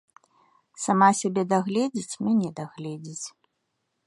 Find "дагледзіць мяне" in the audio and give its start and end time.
1.53-2.49